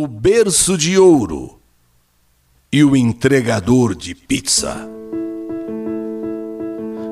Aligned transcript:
o 0.00 0.06
berço 0.06 0.78
de 0.78 0.96
ouro 0.96 1.58
e 2.72 2.84
o 2.84 2.94
entregador 2.94 3.96
de 3.96 4.14
pizza. 4.14 4.88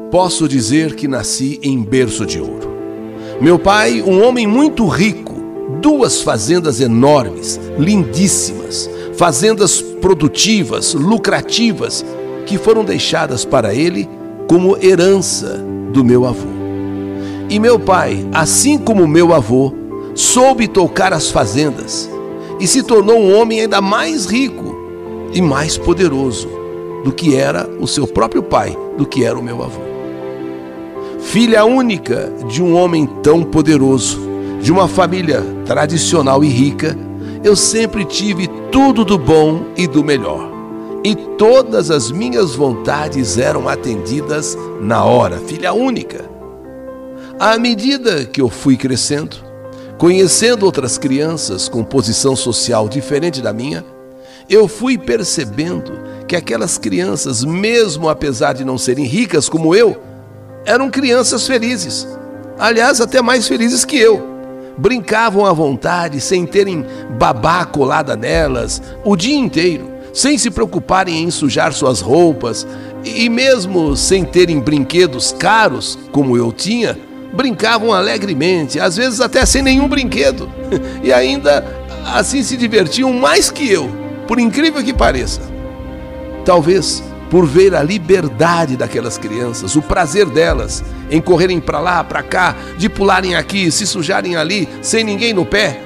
Posso 0.08 0.48
dizer 0.48 0.94
que 0.94 1.08
nasci 1.08 1.58
em 1.64 1.82
berço 1.82 2.24
de 2.24 2.40
ouro. 2.40 2.70
Meu 3.40 3.58
pai, 3.58 4.00
um 4.02 4.22
homem 4.22 4.46
muito 4.46 4.86
rico, 4.86 5.34
duas 5.82 6.22
fazendas 6.22 6.80
enormes, 6.80 7.58
lindíssimas, 7.76 8.88
fazendas 9.18 9.82
produtivas, 9.82 10.94
lucrativas, 10.94 12.04
que 12.46 12.56
foram 12.56 12.84
deixadas 12.84 13.44
para 13.44 13.74
ele 13.74 14.08
como 14.46 14.76
herança 14.80 15.58
do 15.92 16.04
meu 16.04 16.24
avô. 16.24 16.48
E 17.50 17.58
meu 17.58 17.80
pai, 17.80 18.24
assim 18.32 18.78
como 18.78 19.08
meu 19.08 19.34
avô, 19.34 19.74
soube 20.14 20.68
tocar 20.68 21.12
as 21.12 21.32
fazendas 21.32 22.14
e 22.58 22.66
se 22.66 22.82
tornou 22.82 23.18
um 23.18 23.38
homem 23.38 23.60
ainda 23.60 23.80
mais 23.80 24.26
rico 24.26 24.74
e 25.32 25.40
mais 25.40 25.76
poderoso 25.76 26.48
do 27.04 27.12
que 27.12 27.36
era 27.36 27.68
o 27.78 27.86
seu 27.86 28.06
próprio 28.06 28.42
pai, 28.42 28.76
do 28.96 29.06
que 29.06 29.24
era 29.24 29.38
o 29.38 29.42
meu 29.42 29.62
avô. 29.62 29.80
Filha 31.20 31.64
única 31.64 32.32
de 32.48 32.62
um 32.62 32.74
homem 32.74 33.06
tão 33.22 33.42
poderoso, 33.42 34.20
de 34.60 34.72
uma 34.72 34.88
família 34.88 35.42
tradicional 35.64 36.42
e 36.42 36.48
rica, 36.48 36.96
eu 37.44 37.54
sempre 37.54 38.04
tive 38.04 38.48
tudo 38.72 39.04
do 39.04 39.18
bom 39.18 39.66
e 39.76 39.86
do 39.86 40.02
melhor. 40.02 40.50
E 41.04 41.14
todas 41.14 41.90
as 41.90 42.10
minhas 42.10 42.54
vontades 42.54 43.38
eram 43.38 43.68
atendidas 43.68 44.58
na 44.80 45.04
hora, 45.04 45.38
filha 45.38 45.72
única. 45.72 46.24
À 47.38 47.58
medida 47.58 48.24
que 48.24 48.40
eu 48.40 48.48
fui 48.48 48.76
crescendo, 48.76 49.36
conhecendo 49.98 50.64
outras 50.64 50.98
crianças 50.98 51.68
com 51.68 51.82
posição 51.82 52.36
social 52.36 52.88
diferente 52.88 53.40
da 53.40 53.52
minha, 53.52 53.84
eu 54.48 54.68
fui 54.68 54.96
percebendo 54.96 55.92
que 56.28 56.36
aquelas 56.36 56.78
crianças, 56.78 57.44
mesmo 57.44 58.08
apesar 58.08 58.52
de 58.52 58.64
não 58.64 58.78
serem 58.78 59.04
ricas 59.04 59.48
como 59.48 59.74
eu, 59.74 60.00
eram 60.64 60.90
crianças 60.90 61.46
felizes. 61.46 62.06
Aliás, 62.58 63.00
até 63.00 63.20
mais 63.22 63.46
felizes 63.46 63.84
que 63.84 63.96
eu. 63.96 64.34
Brincavam 64.78 65.46
à 65.46 65.52
vontade, 65.52 66.20
sem 66.20 66.44
terem 66.44 66.84
babá 67.18 67.64
colada 67.64 68.14
nelas 68.14 68.82
o 69.04 69.16
dia 69.16 69.36
inteiro, 69.36 69.90
sem 70.12 70.36
se 70.36 70.50
preocuparem 70.50 71.22
em 71.22 71.30
sujar 71.30 71.72
suas 71.72 72.00
roupas 72.00 72.66
e 73.04 73.28
mesmo 73.28 73.96
sem 73.96 74.24
terem 74.24 74.60
brinquedos 74.60 75.32
caros, 75.32 75.98
como 76.12 76.36
eu 76.36 76.52
tinha, 76.52 76.98
brincavam 77.32 77.92
alegremente, 77.92 78.80
às 78.80 78.96
vezes 78.96 79.20
até 79.20 79.44
sem 79.44 79.62
nenhum 79.62 79.88
brinquedo, 79.88 80.50
e 81.02 81.12
ainda 81.12 81.64
assim 82.14 82.42
se 82.42 82.56
divertiam 82.56 83.12
mais 83.12 83.50
que 83.50 83.70
eu, 83.70 83.90
por 84.26 84.38
incrível 84.38 84.82
que 84.82 84.92
pareça. 84.92 85.40
Talvez 86.44 87.02
por 87.30 87.46
ver 87.46 87.74
a 87.74 87.82
liberdade 87.82 88.76
daquelas 88.76 89.18
crianças, 89.18 89.74
o 89.76 89.82
prazer 89.82 90.26
delas 90.26 90.84
em 91.10 91.20
correrem 91.20 91.60
para 91.60 91.80
lá, 91.80 92.02
para 92.04 92.22
cá, 92.22 92.54
de 92.78 92.88
pularem 92.88 93.34
aqui, 93.34 93.70
se 93.70 93.86
sujarem 93.86 94.36
ali, 94.36 94.68
sem 94.80 95.04
ninguém 95.04 95.32
no 95.32 95.44
pé. 95.44 95.80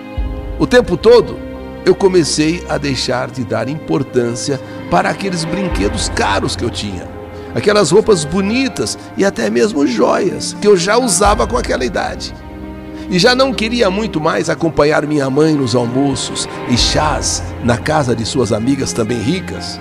O 0.59 0.67
tempo 0.67 0.97
todo, 0.97 1.39
eu 1.85 1.95
comecei 1.95 2.65
a 2.69 2.77
deixar 2.77 3.31
de 3.31 3.45
dar 3.45 3.69
importância 3.69 4.61
para 4.91 5.09
aqueles 5.09 5.45
brinquedos 5.45 6.09
caros 6.11 6.55
que 6.55 6.65
eu 6.65 6.71
tinha, 6.71 7.09
aquelas 7.55 7.91
roupas 7.91 8.25
bonitas 8.25 8.99
e 9.17 9.25
até 9.25 9.51
mesmo 9.51 9.87
joias 9.87 10.57
que 10.61 10.67
eu 10.67 10.77
já 10.77 10.97
usava 10.97 11.47
com 11.47 11.57
aquela 11.57 11.85
idade. 11.85 12.35
E 13.11 13.19
já 13.19 13.35
não 13.35 13.53
queria 13.53 13.91
muito 13.91 14.21
mais 14.21 14.49
acompanhar 14.49 15.05
minha 15.05 15.29
mãe 15.29 15.55
nos 15.55 15.75
almoços 15.75 16.49
e 16.69 16.77
chás 16.77 17.43
na 17.65 17.77
casa 17.77 18.15
de 18.15 18.25
suas 18.25 18.53
amigas 18.53 18.93
também 18.93 19.19
ricas. 19.19 19.81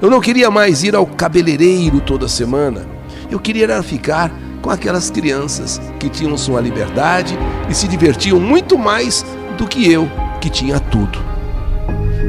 Eu 0.00 0.08
não 0.08 0.20
queria 0.20 0.50
mais 0.50 0.82
ir 0.82 0.96
ao 0.96 1.06
cabeleireiro 1.06 2.00
toda 2.00 2.26
semana. 2.26 2.86
Eu 3.30 3.38
queria 3.38 3.82
ficar 3.82 4.32
com 4.62 4.70
aquelas 4.70 5.10
crianças 5.10 5.78
que 6.00 6.08
tinham 6.08 6.38
sua 6.38 6.58
liberdade 6.58 7.38
e 7.68 7.74
se 7.74 7.86
divertiam 7.86 8.40
muito 8.40 8.78
mais 8.78 9.24
do 9.58 9.66
que 9.66 9.90
eu, 9.90 10.10
que 10.40 10.48
tinha 10.48 10.80
tudo. 10.80 11.18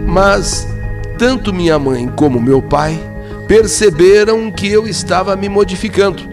Mas 0.05 0.67
tanto 1.17 1.53
minha 1.53 1.79
mãe 1.79 2.09
como 2.13 2.41
meu 2.41 2.61
pai 2.61 2.99
perceberam 3.47 4.51
que 4.51 4.67
eu 4.67 4.87
estava 4.87 5.35
me 5.35 5.47
modificando. 5.49 6.23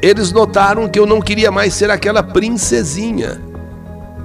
Eles 0.00 0.32
notaram 0.32 0.88
que 0.88 0.98
eu 0.98 1.06
não 1.06 1.20
queria 1.20 1.50
mais 1.50 1.74
ser 1.74 1.90
aquela 1.90 2.22
princesinha 2.22 3.40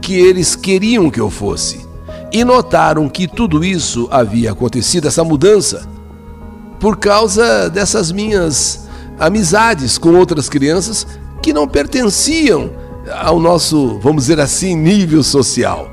que 0.02 0.16
eles 0.16 0.56
queriam 0.56 1.10
que 1.10 1.20
eu 1.20 1.30
fosse. 1.30 1.86
E 2.32 2.44
notaram 2.44 3.08
que 3.08 3.28
tudo 3.28 3.64
isso 3.64 4.08
havia 4.12 4.52
acontecido, 4.52 5.08
essa 5.08 5.24
mudança, 5.24 5.88
por 6.80 6.98
causa 6.98 7.70
dessas 7.70 8.12
minhas 8.12 8.88
amizades 9.20 9.98
com 9.98 10.16
outras 10.16 10.50
crianças 10.50 11.08
que 11.42 11.54
não 11.54 11.68
pertenciam 11.68 12.72
ao 13.22 13.40
nosso, 13.40 14.00
vamos 14.00 14.24
dizer 14.24 14.40
assim, 14.40 14.76
nível 14.76 15.24
social. 15.24 15.92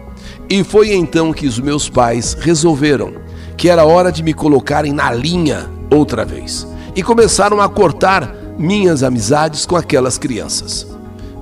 E 0.49 0.65
foi 0.65 0.93
então 0.93 1.33
que 1.33 1.47
os 1.47 1.61
meus 1.61 1.89
pais 1.89 2.35
resolveram 2.41 3.15
que 3.57 3.69
era 3.69 3.85
hora 3.85 4.11
de 4.11 4.23
me 4.23 4.33
colocarem 4.33 4.93
na 4.93 5.13
linha 5.13 5.69
outra 5.91 6.25
vez 6.25 6.67
e 6.95 7.03
começaram 7.03 7.61
a 7.61 7.69
cortar 7.69 8.35
minhas 8.59 9.03
amizades 9.03 9.65
com 9.65 9.77
aquelas 9.77 10.19
crianças. 10.19 10.87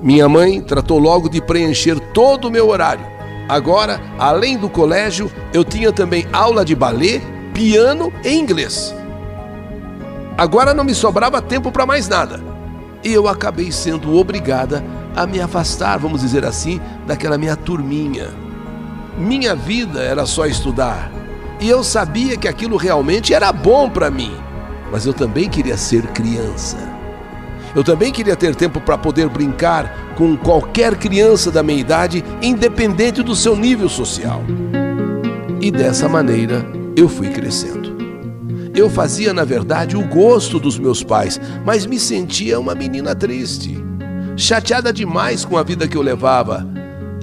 Minha 0.01 0.29
mãe 0.29 0.61
tratou 0.61 0.97
logo 0.97 1.27
de 1.27 1.41
preencher 1.41 1.99
todo 2.13 2.47
o 2.47 2.51
meu 2.51 2.69
horário. 2.69 3.05
Agora, 3.49 3.99
além 4.17 4.57
do 4.57 4.69
colégio, 4.69 5.29
eu 5.53 5.63
tinha 5.63 5.91
também 5.91 6.25
aula 6.31 6.63
de 6.63 6.75
balé, 6.75 7.21
piano 7.53 8.13
e 8.23 8.33
inglês. 8.33 8.95
Agora 10.37 10.73
não 10.73 10.85
me 10.85 10.95
sobrava 10.95 11.41
tempo 11.41 11.71
para 11.71 11.85
mais 11.85 12.07
nada. 12.07 12.39
E 13.03 13.11
eu 13.11 13.27
acabei 13.27 13.71
sendo 13.71 14.15
obrigada 14.15 14.83
a 15.15 15.25
me 15.25 15.41
afastar, 15.41 15.97
vamos 15.97 16.21
dizer 16.21 16.45
assim, 16.45 16.79
daquela 17.05 17.37
minha 17.37 17.55
turminha. 17.55 18.29
Minha 19.17 19.53
vida 19.55 20.01
era 20.01 20.25
só 20.25 20.45
estudar. 20.45 21.11
E 21.59 21.67
eu 21.67 21.83
sabia 21.83 22.37
que 22.37 22.47
aquilo 22.47 22.77
realmente 22.77 23.33
era 23.33 23.51
bom 23.51 23.89
para 23.89 24.09
mim. 24.09 24.31
Mas 24.91 25.05
eu 25.05 25.13
também 25.13 25.49
queria 25.49 25.77
ser 25.77 26.07
criança. 26.07 26.77
Eu 27.75 27.83
também 27.83 28.11
queria 28.11 28.35
ter 28.35 28.55
tempo 28.55 28.79
para 28.81 28.97
poder 28.97 29.29
brincar 29.29 30.15
com 30.15 30.35
qualquer 30.35 30.95
criança 30.95 31.51
da 31.51 31.61
minha 31.61 31.79
idade, 31.79 32.23
independente 32.41 33.21
do 33.21 33.35
seu 33.35 33.55
nível 33.55 33.87
social. 33.87 34.41
E 35.61 35.69
dessa 35.69 36.09
maneira 36.09 36.65
eu 36.95 37.07
fui 37.07 37.29
crescendo. 37.29 37.97
Eu 38.73 38.89
fazia, 38.89 39.33
na 39.33 39.43
verdade, 39.43 39.97
o 39.97 40.07
gosto 40.07 40.59
dos 40.59 40.79
meus 40.79 41.03
pais, 41.03 41.39
mas 41.65 41.85
me 41.85 41.99
sentia 41.99 42.59
uma 42.59 42.73
menina 42.73 43.13
triste, 43.13 43.77
chateada 44.37 44.93
demais 44.93 45.43
com 45.43 45.57
a 45.57 45.63
vida 45.63 45.87
que 45.87 45.97
eu 45.97 46.01
levava. 46.01 46.65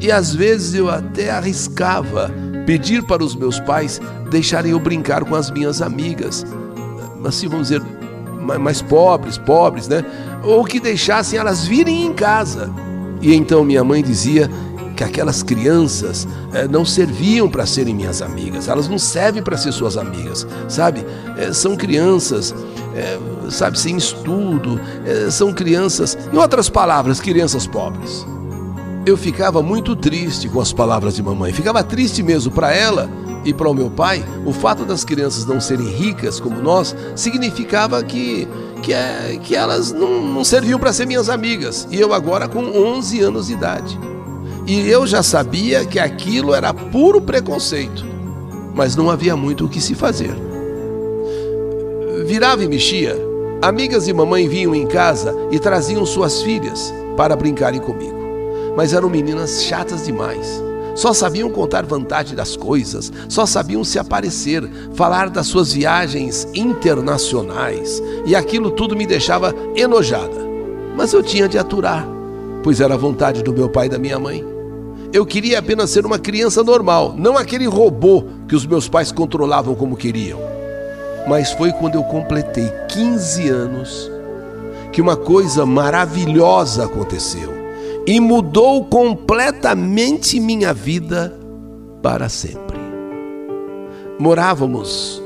E 0.01 0.13
às 0.13 0.35
vezes 0.35 0.75
eu 0.75 0.91
até 0.91 1.31
arriscava 1.31 2.31
pedir 2.67 3.03
para 3.03 3.25
os 3.25 3.35
meus 3.35 3.59
pais 3.61 4.01
deixarem 4.29 4.73
eu 4.73 4.81
brincar 4.81 5.25
com 5.25 5.35
as 5.35 5.51
minhas 5.51 5.81
amigas, 5.81 6.45
assim 7.25 7.49
vamos 7.49 7.69
dizer, 7.69 7.83
mais 8.61 8.83
pobres, 8.83 9.39
pobres, 9.39 9.89
né? 9.89 10.05
Ou 10.45 10.65
que 10.65 10.79
deixassem 10.79 11.39
elas 11.39 11.67
virem 11.67 12.07
em 12.07 12.13
casa. 12.13 12.71
E 13.21 13.35
então 13.35 13.65
minha 13.65 13.83
mãe 13.83 14.03
dizia 14.03 14.51
que 14.97 15.05
aquelas 15.05 15.43
crianças 15.43 16.27
é, 16.53 16.67
não 16.67 16.85
serviam 16.85 17.49
para 17.49 17.67
serem 17.67 17.95
minhas 17.95 18.23
amigas, 18.23 18.69
elas 18.69 18.89
não 18.89 18.99
servem 18.99 19.43
para 19.43 19.57
ser 19.57 19.73
suas 19.73 19.97
amigas, 19.97 20.47
sabe? 20.69 21.05
É, 21.37 21.53
são 21.53 21.77
crianças, 21.77 22.55
é, 22.95 23.19
sabe, 23.51 23.79
sem 23.79 23.97
estudo, 23.97 24.81
são 25.31 25.53
crianças, 25.53 26.17
em 26.33 26.37
outras 26.37 26.71
palavras, 26.71 27.21
crianças 27.21 27.67
pobres. 27.67 28.27
Eu 29.07 29.17
ficava 29.17 29.63
muito 29.63 29.95
triste 29.95 30.49
com 30.49 30.61
as 30.61 30.73
palavras 30.73 31.15
de 31.15 31.23
mamãe, 31.23 31.53
ficava 31.53 31.81
triste 31.85 32.25
mesmo 32.25 32.51
para 32.51 32.75
ela 32.75 33.09
e 33.45 33.55
para 33.55 33.71
o 33.71 33.75
meu 33.75 33.89
pai. 33.89 34.25
O 34.45 34.53
fato 34.53 34.85
das 34.85 35.05
crianças 35.05 35.47
não 35.47 35.61
serem 35.61 35.87
ricas 35.87 36.41
como 36.41 36.61
nós 36.61 36.95
significava 37.15 38.03
que 38.03 38.49
que, 38.83 38.93
é, 38.93 39.39
que 39.43 39.55
elas 39.55 39.93
não, 39.93 40.23
não 40.23 40.45
serviam 40.45 40.79
para 40.79 40.93
ser 40.93 41.07
minhas 41.07 41.29
amigas. 41.29 41.87
E 41.91 42.01
eu 42.01 42.13
agora 42.13 42.49
com 42.49 42.65
11 42.65 43.21
anos 43.21 43.47
de 43.47 43.53
idade. 43.53 43.99
E 44.67 44.89
eu 44.89 45.07
já 45.07 45.23
sabia 45.23 45.85
que 45.85 45.99
aquilo 45.99 46.53
era 46.53 46.75
puro 46.75 47.21
preconceito, 47.21 48.05
mas 48.75 48.97
não 48.97 49.09
havia 49.09 49.37
muito 49.37 49.67
o 49.67 49.69
que 49.69 49.81
se 49.81 49.95
fazer. 49.95 50.35
Virava 52.27 52.65
e 52.65 52.69
mexia, 52.69 53.17
amigas 53.63 54.09
e 54.09 54.13
mamãe 54.13 54.49
vinham 54.49 54.75
em 54.75 54.87
casa 54.87 55.33
e 55.53 55.61
traziam 55.61 56.05
suas 56.05 56.43
filhas 56.43 56.93
para 57.17 57.37
brincarem 57.37 57.81
comigo. 57.81 58.16
Mas 58.77 58.93
eram 58.93 59.09
meninas 59.09 59.63
chatas 59.63 60.05
demais. 60.05 60.63
Só 60.95 61.13
sabiam 61.13 61.51
contar 61.51 61.85
vantagem 61.85 62.35
das 62.35 62.57
coisas, 62.57 63.13
só 63.29 63.45
sabiam 63.45 63.85
se 63.85 63.99
aparecer, 63.99 64.67
falar 64.95 65.29
das 65.29 65.47
suas 65.47 65.73
viagens 65.73 66.49
internacionais, 66.55 68.03
e 68.25 68.35
aquilo 68.35 68.71
tudo 68.71 68.97
me 68.97 69.07
deixava 69.07 69.55
enojada. 69.75 70.47
Mas 70.97 71.13
eu 71.13 71.23
tinha 71.23 71.49
de 71.49 71.59
aturar, 71.59 72.07
pois 72.63 72.81
era 72.81 72.95
a 72.95 72.99
vontade 72.99 73.43
do 73.43 73.53
meu 73.53 73.69
pai 73.69 73.87
e 73.87 73.91
da 73.91 73.99
minha 73.99 74.19
mãe. 74.19 74.43
Eu 75.13 75.27
queria 75.27 75.59
apenas 75.59 75.91
ser 75.91 76.07
uma 76.07 76.19
criança 76.19 76.65
normal, 76.65 77.15
não 77.17 77.37
aquele 77.37 77.67
robô 77.67 78.25
que 78.49 78.57
os 78.57 78.67
meus 78.67 78.89
pais 78.89 79.13
controlavam 79.13 79.75
como 79.75 79.97
queriam. 79.97 80.41
Mas 81.29 81.53
foi 81.53 81.73
quando 81.73 81.97
eu 81.97 82.05
completei 82.05 82.71
15 82.89 83.49
anos 83.49 84.11
que 84.93 85.03
uma 85.03 85.17
coisa 85.17 85.67
maravilhosa 85.67 86.85
aconteceu 86.85 87.56
e 88.07 88.21
mudou 88.21 88.85
completamente 88.85 90.39
minha 90.39 90.73
vida 90.73 91.37
para 92.01 92.29
sempre. 92.29 92.79
Morávamos 94.19 95.21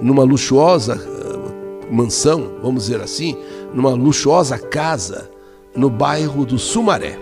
numa 0.00 0.24
luxuosa 0.24 0.94
eh, 0.94 1.86
mansão, 1.90 2.56
vamos 2.60 2.84
dizer 2.84 3.00
assim, 3.00 3.36
numa 3.72 3.90
luxuosa 3.90 4.58
casa 4.58 5.30
no 5.74 5.88
bairro 5.88 6.44
do 6.44 6.58
Sumaré. 6.58 7.16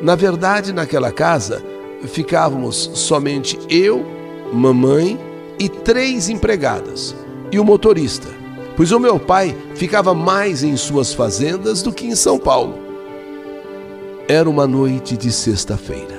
Na 0.00 0.14
verdade, 0.14 0.72
naquela 0.72 1.12
casa 1.12 1.62
ficávamos 2.06 2.90
somente 2.94 3.58
eu, 3.68 4.04
mamãe 4.52 5.20
e 5.58 5.68
três 5.68 6.30
empregadas 6.30 7.14
e 7.52 7.60
o 7.60 7.64
motorista, 7.64 8.28
pois 8.74 8.90
o 8.90 8.98
meu 8.98 9.20
pai 9.20 9.54
ficava 9.74 10.14
mais 10.14 10.62
em 10.62 10.76
suas 10.76 11.12
fazendas 11.12 11.82
do 11.82 11.92
que 11.92 12.06
em 12.06 12.14
São 12.14 12.38
Paulo. 12.38 12.79
Era 14.30 14.48
uma 14.48 14.64
noite 14.64 15.16
de 15.16 15.32
sexta-feira. 15.32 16.16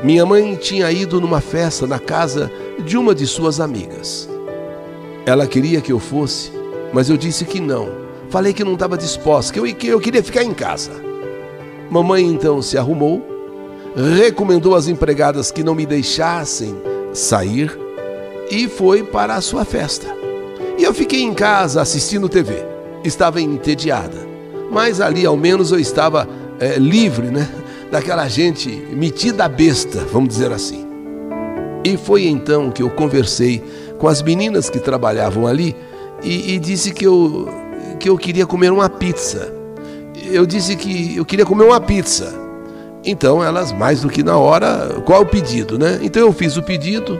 Minha 0.00 0.24
mãe 0.24 0.54
tinha 0.54 0.92
ido 0.92 1.20
numa 1.20 1.40
festa 1.40 1.84
na 1.84 1.98
casa 1.98 2.48
de 2.84 2.96
uma 2.96 3.12
de 3.12 3.26
suas 3.26 3.58
amigas. 3.58 4.28
Ela 5.26 5.44
queria 5.44 5.80
que 5.80 5.90
eu 5.90 5.98
fosse, 5.98 6.52
mas 6.92 7.10
eu 7.10 7.16
disse 7.16 7.44
que 7.44 7.58
não 7.58 7.88
Falei 8.30 8.52
que 8.52 8.62
não 8.62 8.74
estava 8.74 8.96
disposta, 8.96 9.52
que 9.52 9.58
eu, 9.58 9.74
que 9.74 9.88
eu 9.88 9.98
queria 9.98 10.22
ficar 10.22 10.44
em 10.44 10.54
casa. 10.54 10.92
Mamãe 11.90 12.24
então 12.24 12.62
se 12.62 12.78
arrumou, 12.78 13.20
recomendou 13.96 14.76
às 14.76 14.86
empregadas 14.86 15.50
que 15.50 15.64
não 15.64 15.74
me 15.74 15.84
deixassem 15.84 16.76
sair 17.12 17.76
e 18.52 18.68
foi 18.68 19.02
para 19.02 19.34
a 19.34 19.40
sua 19.40 19.64
festa. 19.64 20.06
E 20.78 20.84
eu 20.84 20.94
fiquei 20.94 21.22
em 21.22 21.34
casa 21.34 21.82
assistindo 21.82 22.28
TV. 22.28 22.64
Estava 23.02 23.40
entediada, 23.40 24.28
mas 24.70 25.00
ali 25.00 25.26
ao 25.26 25.36
menos 25.36 25.72
eu 25.72 25.80
estava 25.80 26.45
é, 26.60 26.78
livre, 26.78 27.28
né? 27.28 27.48
Daquela 27.90 28.28
gente 28.28 28.68
metida 28.92 29.48
besta, 29.48 30.04
vamos 30.12 30.30
dizer 30.30 30.52
assim. 30.52 30.86
E 31.84 31.96
foi 31.96 32.26
então 32.26 32.70
que 32.70 32.82
eu 32.82 32.90
conversei 32.90 33.62
com 33.98 34.08
as 34.08 34.20
meninas 34.22 34.68
que 34.68 34.80
trabalhavam 34.80 35.46
ali 35.46 35.76
e, 36.22 36.54
e 36.54 36.58
disse 36.58 36.92
que 36.92 37.06
eu 37.06 37.48
que 37.98 38.08
eu 38.08 38.18
queria 38.18 38.46
comer 38.46 38.72
uma 38.72 38.88
pizza. 38.88 39.52
Eu 40.30 40.44
disse 40.44 40.76
que 40.76 41.16
eu 41.16 41.24
queria 41.24 41.46
comer 41.46 41.64
uma 41.64 41.80
pizza. 41.80 42.34
Então 43.04 43.42
elas, 43.42 43.72
mais 43.72 44.00
do 44.00 44.08
que 44.08 44.22
na 44.22 44.36
hora, 44.36 45.00
qual 45.04 45.20
é 45.20 45.22
o 45.22 45.26
pedido, 45.26 45.78
né? 45.78 46.00
Então 46.02 46.20
eu 46.22 46.32
fiz 46.32 46.56
o 46.56 46.62
pedido, 46.62 47.18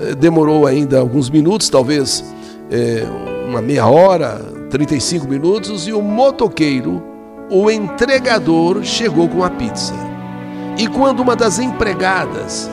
eh, 0.00 0.14
demorou 0.14 0.66
ainda 0.66 1.00
alguns 1.00 1.28
minutos, 1.28 1.68
talvez 1.68 2.24
é, 2.70 3.04
uma 3.48 3.60
meia 3.60 3.86
hora, 3.86 4.40
35 4.70 5.26
minutos, 5.26 5.88
e 5.88 5.92
o 5.92 6.00
motoqueiro, 6.00 7.02
o 7.52 7.70
entregador, 7.70 8.82
chegou 8.82 9.28
com 9.28 9.44
a 9.44 9.50
pizza. 9.50 9.94
E 10.78 10.86
quando 10.86 11.20
uma 11.20 11.36
das 11.36 11.58
empregadas 11.58 12.70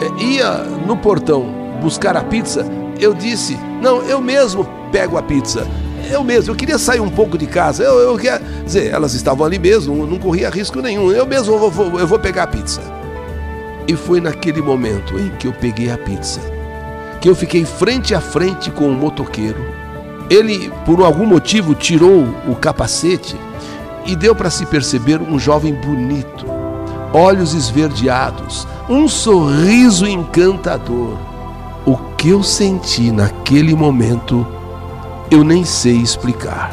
é, 0.00 0.22
ia 0.22 0.52
no 0.86 0.96
portão 0.96 1.46
buscar 1.80 2.16
a 2.16 2.22
pizza, 2.22 2.66
eu 2.98 3.14
disse: 3.14 3.58
Não, 3.80 4.02
eu 4.02 4.20
mesmo 4.20 4.68
pego 4.92 5.16
a 5.16 5.22
pizza 5.22 5.66
eu 6.10 6.24
mesmo, 6.24 6.52
eu 6.52 6.56
queria 6.56 6.78
sair 6.78 7.00
um 7.00 7.08
pouco 7.08 7.38
de 7.38 7.46
casa. 7.46 7.84
Eu, 7.84 7.98
eu 8.00 8.16
queria 8.16 8.40
dizer, 8.64 8.92
elas 8.92 9.14
estavam 9.14 9.46
ali 9.46 9.58
mesmo, 9.58 10.06
não 10.06 10.18
corria 10.18 10.50
risco 10.50 10.80
nenhum. 10.80 11.12
Eu 11.12 11.26
mesmo 11.26 11.54
eu 11.54 11.70
vou, 11.70 12.00
eu 12.00 12.06
vou 12.06 12.18
pegar 12.18 12.44
a 12.44 12.46
pizza. 12.46 12.80
E 13.86 13.94
foi 13.94 14.20
naquele 14.20 14.60
momento 14.60 15.18
em 15.18 15.30
que 15.30 15.46
eu 15.46 15.52
peguei 15.52 15.90
a 15.90 15.98
pizza, 15.98 16.40
que 17.20 17.28
eu 17.28 17.34
fiquei 17.34 17.64
frente 17.64 18.14
a 18.14 18.20
frente 18.20 18.70
com 18.70 18.88
o 18.88 18.94
motoqueiro. 18.94 19.64
Ele, 20.28 20.70
por 20.84 21.02
algum 21.02 21.26
motivo, 21.26 21.74
tirou 21.74 22.26
o 22.46 22.54
capacete 22.54 23.36
e 24.06 24.16
deu 24.16 24.34
para 24.34 24.50
se 24.50 24.66
perceber 24.66 25.20
um 25.20 25.38
jovem 25.38 25.74
bonito, 25.74 26.46
olhos 27.12 27.54
esverdeados, 27.54 28.66
um 28.88 29.08
sorriso 29.08 30.06
encantador. 30.06 31.16
O 31.86 31.96
que 32.16 32.28
eu 32.28 32.42
senti 32.42 33.10
naquele 33.10 33.74
momento 33.74 34.46
eu 35.30 35.44
nem 35.44 35.64
sei 35.64 35.96
explicar. 35.96 36.72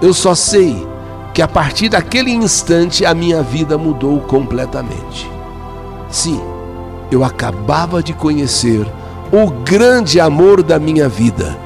Eu 0.00 0.14
só 0.14 0.34
sei 0.34 0.86
que 1.34 1.42
a 1.42 1.48
partir 1.48 1.88
daquele 1.90 2.30
instante 2.30 3.04
a 3.04 3.14
minha 3.14 3.42
vida 3.42 3.76
mudou 3.76 4.20
completamente. 4.20 5.30
Sim, 6.08 6.40
eu 7.10 7.22
acabava 7.22 8.02
de 8.02 8.12
conhecer 8.12 8.86
o 9.30 9.50
grande 9.62 10.18
amor 10.18 10.62
da 10.62 10.78
minha 10.78 11.08
vida, 11.08 11.56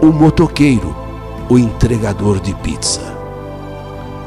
o 0.00 0.06
motoqueiro, 0.06 0.94
o 1.50 1.58
entregador 1.58 2.40
de 2.40 2.54
pizza. 2.54 3.13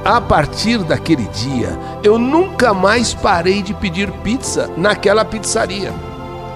A 0.07 0.21
partir 0.21 0.77
daquele 0.86 1.25
dia, 1.25 1.77
eu 2.01 2.18
nunca 2.18 2.74
mais 2.74 3.13
parei 3.13 3.62
de 3.62 3.74
pedir 3.74 4.09
pizza 4.24 4.71
naquela 4.77 5.25
pizzaria. 5.25 5.94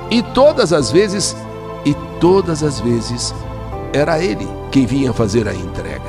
E 0.10 0.24
todas 0.24 0.72
as 0.72 0.90
vezes, 0.90 1.36
e 1.84 1.94
todas 2.22 2.64
as 2.64 2.80
vezes, 2.80 3.36
era 3.92 4.24
ele 4.24 4.48
quem 4.72 4.86
vinha 4.86 5.12
fazer 5.12 5.50
a 5.50 5.54
entrega. 5.54 6.00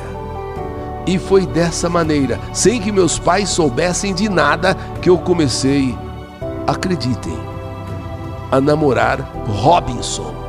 E 1.05 1.19
foi 1.19 1.44
dessa 1.44 1.89
maneira, 1.89 2.39
sem 2.53 2.81
que 2.81 2.93
meus 2.93 3.19
pais 3.19 3.49
soubessem 3.49 4.15
de 4.15 4.29
nada, 4.29 4.77
que 5.00 5.11
eu 5.11 5.19
comecei, 5.19 5.99
acreditem, 6.65 7.37
a 8.53 8.61
namorar 8.61 9.21
Robinson. 9.49 10.42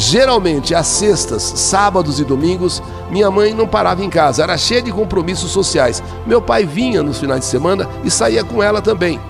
Geralmente, 0.00 0.74
às 0.74 0.86
sextas, 0.86 1.42
sábados 1.42 2.18
e 2.18 2.24
domingos, 2.24 2.82
minha 3.10 3.30
mãe 3.30 3.52
não 3.52 3.68
parava 3.68 4.02
em 4.02 4.08
casa, 4.08 4.42
era 4.42 4.56
cheia 4.56 4.80
de 4.80 4.90
compromissos 4.90 5.50
sociais. 5.50 6.02
Meu 6.26 6.40
pai 6.40 6.64
vinha 6.64 7.02
nos 7.02 7.18
finais 7.18 7.40
de 7.40 7.46
semana 7.46 7.86
e 8.02 8.10
saía 8.10 8.42
com 8.42 8.62
ela 8.62 8.80
também. 8.80 9.20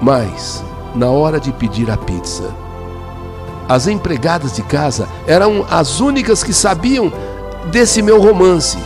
Mas, 0.00 0.64
na 0.94 1.10
hora 1.10 1.38
de 1.38 1.52
pedir 1.52 1.90
a 1.90 1.98
pizza, 1.98 2.48
as 3.68 3.86
empregadas 3.86 4.56
de 4.56 4.62
casa 4.62 5.06
eram 5.26 5.66
as 5.70 6.00
únicas 6.00 6.42
que 6.42 6.54
sabiam 6.54 7.12
desse 7.70 8.00
meu 8.00 8.18
romance. 8.18 8.78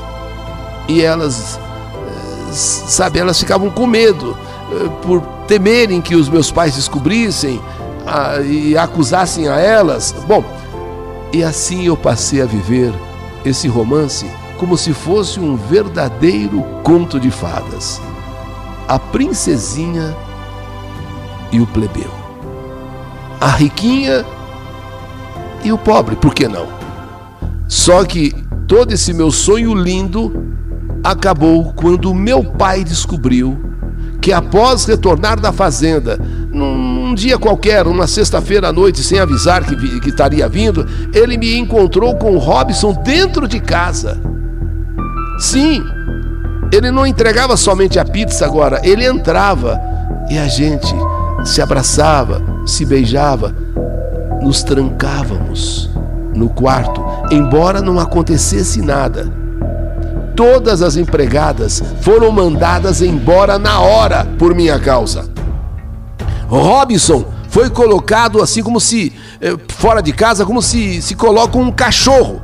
E 0.88 1.00
elas, 1.00 1.60
eh, 1.60 2.52
sabe, 2.52 3.20
elas 3.20 3.38
ficavam 3.38 3.70
com 3.70 3.86
medo 3.86 4.36
eh, 4.72 4.88
por 5.06 5.20
temerem 5.46 6.00
que 6.00 6.16
os 6.16 6.28
meus 6.28 6.50
pais 6.50 6.74
descobrissem 6.74 7.60
e 8.46 8.76
acusassem 8.76 9.48
a 9.48 9.58
elas. 9.58 10.14
Bom, 10.26 10.44
e 11.32 11.42
assim 11.44 11.86
eu 11.86 11.96
passei 11.96 12.42
a 12.42 12.46
viver 12.46 12.92
esse 13.44 13.68
romance 13.68 14.30
como 14.58 14.76
se 14.76 14.92
fosse 14.92 15.40
um 15.40 15.56
verdadeiro 15.56 16.62
conto 16.82 17.18
de 17.18 17.30
fadas. 17.30 18.00
A 18.86 18.98
princesinha 18.98 20.14
e 21.50 21.60
o 21.60 21.66
plebeu. 21.66 22.10
A 23.40 23.48
riquinha 23.48 24.24
e 25.64 25.72
o 25.72 25.78
pobre, 25.78 26.16
por 26.16 26.34
que 26.34 26.46
não? 26.46 26.68
Só 27.66 28.04
que 28.04 28.34
todo 28.66 28.92
esse 28.92 29.14
meu 29.14 29.30
sonho 29.30 29.74
lindo 29.74 30.54
acabou 31.02 31.72
quando 31.72 32.14
meu 32.14 32.44
pai 32.44 32.84
descobriu 32.84 33.58
que 34.20 34.32
após 34.32 34.84
retornar 34.84 35.40
da 35.40 35.52
fazenda, 35.52 36.20
dia 37.20 37.38
qualquer, 37.38 37.86
uma 37.86 38.06
sexta-feira 38.06 38.68
à 38.68 38.72
noite, 38.72 39.02
sem 39.02 39.18
avisar 39.18 39.62
que, 39.62 40.00
que 40.00 40.08
estaria 40.08 40.48
vindo, 40.48 40.86
ele 41.12 41.36
me 41.36 41.58
encontrou 41.58 42.16
com 42.16 42.34
o 42.34 42.38
Robson 42.38 42.94
dentro 43.04 43.46
de 43.46 43.60
casa. 43.60 44.18
Sim, 45.38 45.84
ele 46.72 46.90
não 46.90 47.06
entregava 47.06 47.58
somente 47.58 47.98
a 47.98 48.04
pizza 48.06 48.46
agora, 48.46 48.80
ele 48.82 49.04
entrava 49.04 49.78
e 50.30 50.38
a 50.38 50.48
gente 50.48 50.94
se 51.44 51.60
abraçava, 51.60 52.42
se 52.64 52.86
beijava 52.86 53.54
nos 54.40 54.62
trancávamos 54.62 55.90
no 56.34 56.48
quarto, 56.48 57.04
embora 57.30 57.82
não 57.82 57.98
acontecesse 57.98 58.80
nada. 58.80 59.30
Todas 60.34 60.80
as 60.80 60.96
empregadas 60.96 61.82
foram 62.00 62.32
mandadas 62.32 63.02
embora 63.02 63.58
na 63.58 63.78
hora 63.78 64.26
por 64.38 64.54
minha 64.54 64.78
causa. 64.78 65.29
Robinson 66.58 67.24
foi 67.48 67.70
colocado 67.70 68.42
assim 68.42 68.62
como 68.62 68.80
se 68.80 69.12
eh, 69.40 69.56
fora 69.68 70.02
de 70.02 70.12
casa, 70.12 70.44
como 70.44 70.60
se 70.60 71.00
se 71.00 71.14
coloca 71.14 71.56
um 71.56 71.72
cachorro, 71.72 72.42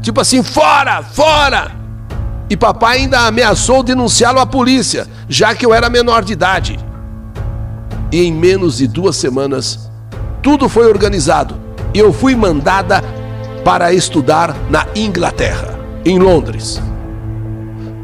tipo 0.00 0.20
assim, 0.20 0.42
fora, 0.42 1.02
fora. 1.02 1.72
E 2.48 2.56
papai 2.56 2.98
ainda 2.98 3.20
ameaçou 3.20 3.82
denunciá-lo 3.82 4.38
à 4.38 4.46
polícia, 4.46 5.08
já 5.28 5.54
que 5.54 5.66
eu 5.66 5.74
era 5.74 5.90
menor 5.90 6.24
de 6.24 6.32
idade. 6.32 6.78
E 8.12 8.22
em 8.22 8.32
menos 8.32 8.78
de 8.78 8.86
duas 8.86 9.16
semanas 9.16 9.90
tudo 10.40 10.68
foi 10.68 10.86
organizado 10.86 11.66
eu 11.98 12.12
fui 12.12 12.34
mandada 12.34 13.02
para 13.64 13.92
estudar 13.92 14.54
na 14.68 14.86
Inglaterra, 14.94 15.78
em 16.04 16.18
Londres. 16.18 16.80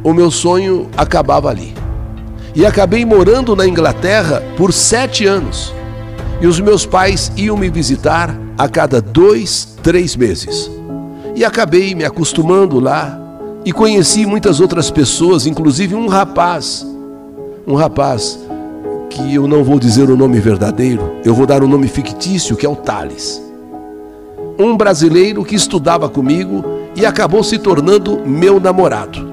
O 0.03 0.13
meu 0.13 0.31
sonho 0.31 0.91
acabava 0.97 1.51
ali. 1.51 1.75
E 2.55 2.67
acabei 2.67 3.05
morando 3.05 3.57
na 3.57 3.67
Inglaterra 3.67 4.43
por 4.57 4.73
sete 4.73 5.27
anos. 5.27 5.75
E 6.41 6.47
os 6.47 6.61
meus 6.61 6.85
pais 6.85 7.33
iam 7.37 7.57
me 7.57 7.71
visitar 7.71 8.37
a 8.59 8.69
cada 8.69 9.01
dois, 9.01 9.77
três 9.83 10.17
meses. 10.17 10.71
E 11.35 11.45
acabei 11.45 11.95
me 11.95 12.05
acostumando 12.05 12.79
lá 12.79 13.19
e 13.65 13.73
conheci 13.73 14.27
muitas 14.27 14.61
outras 14.61 14.91
pessoas, 14.91 15.47
inclusive 15.47 15.95
um 15.95 16.09
rapaz, 16.09 16.87
um 17.67 17.75
rapaz 17.75 18.39
que 19.09 19.35
eu 19.35 19.47
não 19.47 19.63
vou 19.63 19.79
dizer 19.79 20.11
o 20.11 20.17
nome 20.17 20.41
verdadeiro, 20.41 21.17
eu 21.25 21.35
vou 21.35 21.47
dar 21.47 21.63
o 21.63 21.67
um 21.67 21.69
nome 21.69 21.87
fictício, 21.87 22.57
que 22.57 22.67
é 22.67 22.69
o 22.69 22.75
Thales. 22.75 23.41
Um 24.59 24.77
brasileiro 24.77 25.45
que 25.45 25.55
estudava 25.55 26.09
comigo 26.09 26.65
e 26.97 27.07
acabou 27.07 27.43
se 27.43 27.59
tornando 27.59 28.21
meu 28.27 28.59
namorado. 28.59 29.31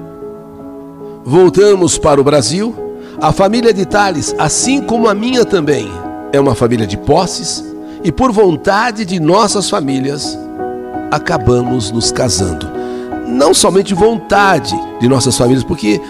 Voltamos 1.24 1.98
para 1.98 2.20
o 2.20 2.24
Brasil. 2.24 2.89
A 3.20 3.32
família 3.32 3.74
de 3.74 3.84
Thales, 3.84 4.34
assim 4.38 4.80
como 4.80 5.06
a 5.06 5.14
minha 5.14 5.44
também, 5.44 5.92
é 6.32 6.40
uma 6.40 6.54
família 6.54 6.86
de 6.86 6.96
posses 6.96 7.62
e 8.02 8.10
por 8.10 8.32
vontade 8.32 9.04
de 9.04 9.20
nossas 9.20 9.68
famílias 9.68 10.38
acabamos 11.10 11.90
nos 11.90 12.10
casando. 12.10 12.66
Não 13.26 13.52
somente 13.52 13.92
vontade 13.92 14.74
de 14.98 15.06
nossas 15.06 15.36
famílias, 15.36 15.62
porque 15.62 16.00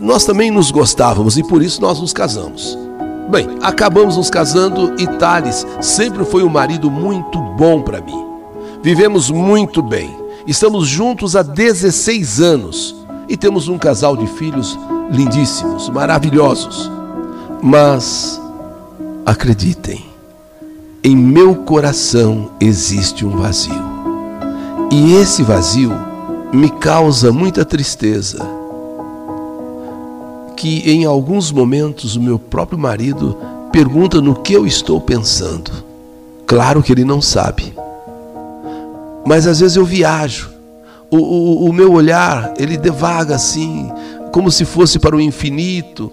nós 0.00 0.24
também 0.24 0.48
nos 0.48 0.70
gostávamos 0.70 1.36
e 1.36 1.42
por 1.42 1.60
isso 1.60 1.80
nós 1.80 2.00
nos 2.00 2.12
casamos. 2.12 2.78
Bem, 3.28 3.48
acabamos 3.62 4.16
nos 4.16 4.30
casando 4.30 4.94
e 4.96 5.08
Thales 5.18 5.66
sempre 5.80 6.24
foi 6.24 6.44
um 6.44 6.48
marido 6.48 6.88
muito 6.88 7.40
bom 7.56 7.82
para 7.82 8.00
mim. 8.00 8.24
Vivemos 8.80 9.28
muito 9.28 9.82
bem. 9.82 10.16
Estamos 10.46 10.86
juntos 10.86 11.34
há 11.34 11.42
16 11.42 12.40
anos 12.40 12.94
e 13.28 13.36
temos 13.36 13.66
um 13.66 13.76
casal 13.76 14.16
de 14.16 14.28
filhos 14.28 14.78
lindíssimos, 15.10 15.88
maravilhosos. 15.88 16.90
Mas 17.62 18.40
acreditem, 19.26 20.04
em 21.02 21.16
meu 21.16 21.54
coração 21.56 22.50
existe 22.60 23.24
um 23.24 23.36
vazio. 23.36 23.90
E 24.90 25.14
esse 25.14 25.42
vazio 25.42 25.92
me 26.52 26.70
causa 26.70 27.32
muita 27.32 27.64
tristeza. 27.64 28.38
Que 30.56 30.90
em 30.90 31.04
alguns 31.04 31.52
momentos 31.52 32.16
o 32.16 32.20
meu 32.20 32.38
próprio 32.38 32.78
marido 32.78 33.36
pergunta 33.72 34.20
no 34.20 34.34
que 34.34 34.52
eu 34.52 34.66
estou 34.66 35.00
pensando. 35.00 35.70
Claro 36.46 36.82
que 36.82 36.92
ele 36.92 37.04
não 37.04 37.20
sabe. 37.20 37.72
Mas 39.24 39.46
às 39.46 39.60
vezes 39.60 39.76
eu 39.76 39.84
viajo. 39.84 40.50
O, 41.10 41.16
o, 41.16 41.64
o 41.66 41.72
meu 41.72 41.92
olhar, 41.92 42.54
ele 42.56 42.76
devaga 42.76 43.34
assim, 43.34 43.90
como 44.32 44.50
se 44.50 44.64
fosse 44.64 44.98
para 44.98 45.16
o 45.16 45.20
infinito. 45.20 46.12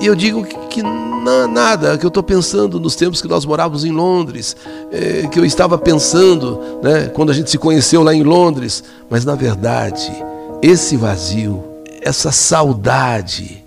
E 0.00 0.06
eu 0.06 0.14
digo 0.14 0.44
que, 0.44 0.56
que 0.68 0.82
nada, 0.82 1.96
que 1.96 2.04
eu 2.04 2.08
estou 2.08 2.22
pensando 2.22 2.78
nos 2.80 2.96
tempos 2.96 3.22
que 3.22 3.28
nós 3.28 3.44
morávamos 3.46 3.84
em 3.84 3.92
Londres, 3.92 4.56
é, 4.92 5.26
que 5.28 5.38
eu 5.38 5.44
estava 5.44 5.78
pensando 5.78 6.60
né, 6.82 7.10
quando 7.14 7.30
a 7.30 7.34
gente 7.34 7.50
se 7.50 7.58
conheceu 7.58 8.02
lá 8.02 8.12
em 8.12 8.22
Londres. 8.22 8.82
Mas 9.08 9.24
na 9.24 9.34
verdade, 9.34 10.12
esse 10.60 10.96
vazio, 10.96 11.62
essa 12.02 12.32
saudade, 12.32 13.64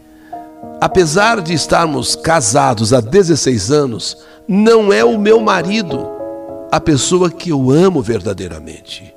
apesar 0.81 1.41
de 1.41 1.53
estarmos 1.53 2.15
casados 2.15 2.93
há 2.93 2.99
16 2.99 3.71
anos, 3.71 4.17
não 4.47 4.91
é 4.93 5.03
o 5.03 5.17
meu 5.17 5.39
marido, 5.41 6.07
a 6.71 6.79
pessoa 6.79 7.29
que 7.29 7.49
eu 7.49 7.71
amo 7.71 8.01
verdadeiramente. 8.01 9.13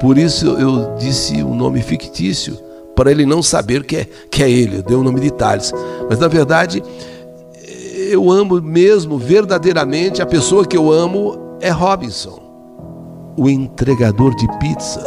Por 0.00 0.18
isso 0.18 0.46
eu 0.46 0.94
disse 0.96 1.42
um 1.42 1.54
nome 1.54 1.82
fictício 1.82 2.58
para 2.94 3.10
ele 3.10 3.26
não 3.26 3.42
saber 3.42 3.84
que 3.84 3.96
é, 3.96 4.08
que 4.30 4.42
é 4.42 4.50
ele. 4.50 4.78
Eu 4.78 4.82
dei 4.82 4.96
o 4.96 5.02
nome 5.02 5.20
de 5.20 5.30
Thales. 5.30 5.72
Mas 6.08 6.18
na 6.18 6.28
verdade, 6.28 6.82
eu 8.10 8.30
amo 8.30 8.60
mesmo, 8.60 9.18
verdadeiramente, 9.18 10.22
a 10.22 10.26
pessoa 10.26 10.66
que 10.66 10.76
eu 10.76 10.92
amo 10.92 11.56
é 11.60 11.70
Robinson, 11.70 12.40
o 13.36 13.48
entregador 13.48 14.34
de 14.36 14.46
pizza 14.58 15.02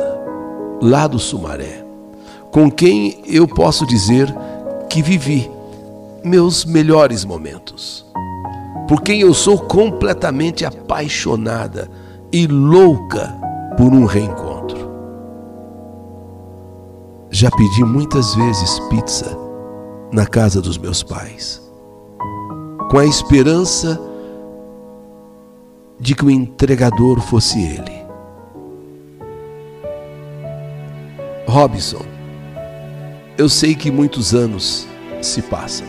lá 0.82 1.08
do 1.08 1.20
Sumaré, 1.20 1.86
com 2.52 2.70
quem 2.70 3.22
eu 3.28 3.48
posso 3.48 3.86
dizer 3.86 4.34
que 4.90 5.02
vivi 5.02 5.50
meus 6.24 6.66
melhores 6.66 7.24
momentos, 7.24 8.06
por 8.88 9.02
quem 9.02 9.22
eu 9.22 9.34
sou 9.34 9.58
completamente 9.58 10.66
apaixonada 10.66 11.90
e 12.32 12.48
louca 12.48 13.36
por 13.78 13.94
um 13.94 14.06
reencontro. 14.06 14.47
Já 17.40 17.52
pedi 17.52 17.84
muitas 17.84 18.34
vezes 18.34 18.80
pizza 18.90 19.38
na 20.12 20.26
casa 20.26 20.60
dos 20.60 20.76
meus 20.76 21.04
pais, 21.04 21.62
com 22.90 22.98
a 22.98 23.06
esperança 23.06 24.02
de 26.00 26.16
que 26.16 26.26
o 26.26 26.32
entregador 26.32 27.20
fosse 27.22 27.62
ele. 27.62 27.92
Robson, 31.48 32.04
eu 33.38 33.48
sei 33.48 33.76
que 33.76 33.92
muitos 33.92 34.34
anos 34.34 34.88
se 35.22 35.44
passam, 35.44 35.86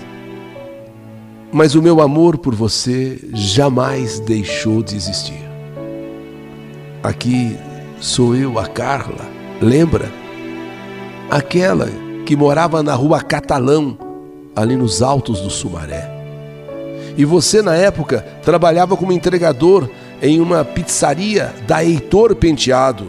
mas 1.51 1.75
o 1.75 1.81
meu 1.81 2.03
amor 2.03 2.37
por 2.37 2.55
você 2.55 3.19
jamais 3.33 4.21
deixou 4.21 4.83
de 4.83 4.95
existir. 4.95 5.49
Aqui 7.03 7.57
sou 7.99 8.37
eu, 8.37 8.59
a 8.59 8.67
Carla, 8.67 9.25
lembra? 9.63 10.18
Aquela 11.31 11.89
que 12.25 12.37
morava 12.37 12.83
na 12.83 12.95
rua 12.95 13.23
Catalão, 13.23 13.99
ali 14.55 14.77
nos 14.77 15.03
altos 15.03 15.41
do 15.41 15.51
Sumaré. 15.51 16.11
E 17.17 17.25
você, 17.25 17.63
na 17.63 17.75
época, 17.75 18.21
trabalhava 18.43 18.97
como 18.97 19.13
entregador 19.13 19.89
em 20.23 20.41
uma 20.41 20.65
pizzaria 20.65 21.55
da 21.67 21.85
Heitor 21.85 22.35
Penteado. 22.35 23.09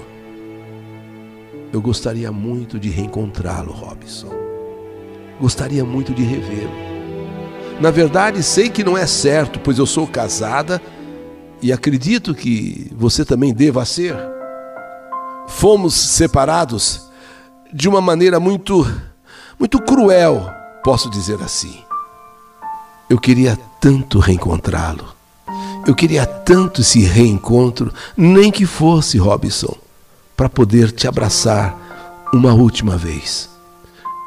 Eu 1.72 1.82
gostaria 1.82 2.32
muito 2.32 2.80
de 2.80 2.90
reencontrá-lo, 2.90 3.72
Robson. 3.72 4.30
Gostaria 5.40 5.86
muito 5.86 6.14
de 6.14 6.24
revê-lo. 6.24 6.90
Na 7.80 7.92
verdade, 7.92 8.44
sei 8.44 8.70
que 8.70 8.84
não 8.84 8.98
é 8.98 9.06
certo, 9.06 9.60
pois 9.60 9.78
eu 9.78 9.86
sou 9.86 10.06
casada 10.08 10.82
e 11.62 11.72
acredito 11.72 12.34
que 12.34 12.92
você 12.96 13.24
também 13.24 13.54
deva 13.54 13.86
ser. 13.86 14.16
Fomos 15.48 15.94
separados 15.94 17.09
de 17.72 17.88
uma 17.88 18.02
maneira 18.02 18.40
muito, 18.40 18.86
muito 19.60 19.80
cruel, 19.80 20.52
posso 20.84 21.10
dizer 21.10 21.42
assim. 21.42 21.84
Eu 23.10 23.20
queria 23.20 23.58
tanto 23.80 24.20
reencontrá-lo. 24.20 25.08
Eu 25.86 25.96
queria 25.96 26.26
tanto 26.26 26.82
esse 26.82 27.02
reencontro, 27.02 27.92
nem 28.16 28.52
que 28.52 28.66
fosse, 28.66 29.18
Robson, 29.18 29.76
para 30.36 30.50
poder 30.50 30.92
te 30.92 31.08
abraçar 31.08 31.76
uma 32.34 32.54
última 32.54 32.98
vez 32.98 33.50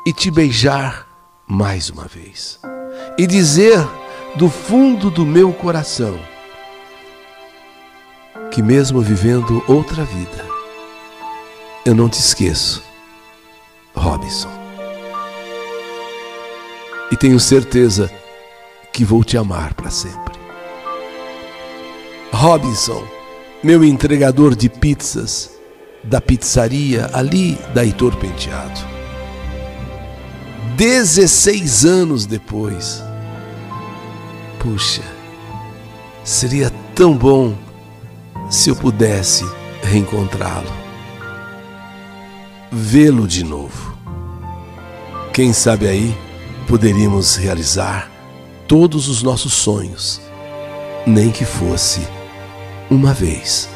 e 0.07 0.13
te 0.13 0.31
beijar 0.31 1.07
mais 1.47 1.91
uma 1.91 2.05
vez 2.07 2.59
e 3.17 3.27
dizer 3.27 3.79
do 4.37 4.49
fundo 4.49 5.11
do 5.11 5.25
meu 5.25 5.53
coração 5.53 6.19
que, 8.51 8.63
mesmo 8.63 9.01
vivendo 9.01 9.63
outra 9.69 10.05
vida, 10.05 10.45
eu 11.85 11.95
não 11.95 12.09
te 12.09 12.19
esqueço 12.19 12.83
Robinson. 14.03 14.51
E 17.13 17.17
tenho 17.17 17.39
certeza 17.39 18.11
que 18.93 19.05
vou 19.05 19.23
te 19.23 19.39
amar 19.39 19.75
para 19.75 19.91
sempre. 19.91 20.35
Robinson, 22.33 23.07
meu 23.63 23.85
entregador 23.85 24.57
de 24.57 24.69
pizzas 24.69 25.53
da 26.03 26.21
pizzaria 26.21 27.09
ali 27.13 27.57
da 27.73 27.85
Heitor 27.85 28.17
Penteado. 28.17 28.81
16 30.77 31.85
anos 31.85 32.27
depois. 32.27 33.01
Puxa, 34.59 35.03
seria 36.25 36.73
tão 36.93 37.17
bom 37.17 37.55
se 38.51 38.69
eu 38.69 38.75
pudesse 38.75 39.45
reencontrá-lo 39.81 40.83
vê-lo 42.73 43.29
de 43.29 43.45
novo. 43.45 43.92
Quem 45.33 45.51
sabe 45.55 45.89
aí 45.89 46.15
poderíamos 46.69 47.37
realizar 47.37 48.11
todos 48.69 49.09
os 49.09 49.23
nossos 49.23 49.55
sonhos, 49.55 50.21
nem 51.07 51.31
que 51.31 51.47
fosse 51.47 52.07
uma 52.91 53.15
vez, 53.15 53.67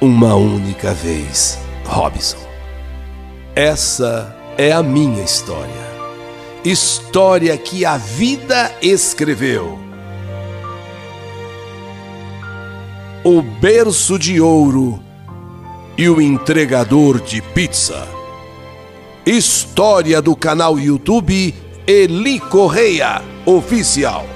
uma 0.00 0.34
única 0.34 0.92
vez, 0.92 1.56
Robson. 1.84 2.44
Essa 3.54 4.36
é 4.58 4.72
a 4.72 4.82
minha 4.82 5.22
história. 5.22 5.92
História 6.64 7.56
que 7.56 7.84
a 7.84 7.96
vida 7.96 8.74
escreveu. 8.82 9.78
O 13.22 13.40
berço 13.40 14.18
de 14.18 14.40
ouro 14.40 15.00
e 15.96 16.08
o 16.08 16.20
entregador 16.20 17.20
de 17.20 17.40
pizza. 17.40 18.21
História 19.24 20.20
do 20.20 20.34
canal 20.34 20.76
YouTube 20.80 21.54
Eli 21.86 22.40
Correia 22.40 23.22
Oficial. 23.46 24.26